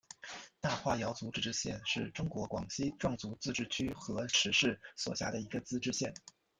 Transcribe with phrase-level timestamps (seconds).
[0.59, 6.11] 大化瑶族自治县是中国广西壮族自治区河池市所辖的一个自治县。